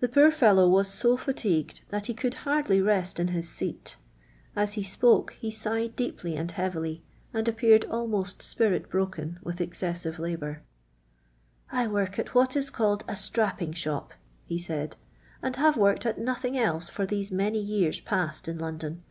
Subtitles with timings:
[0.00, 3.96] The poor fellow was lo fatigued that he could hardly rest in his seat
[4.56, 10.18] Ai he spoke he sighed deeply and heavily, and appeared almost spirit broken with excessive
[10.18, 10.64] labour:—
[11.40, 14.08] *' I work at wh.':t is called a strapping ihop,
[14.44, 18.58] he said, '* and have worked at nothing else for these many years past in
[18.58, 19.04] London.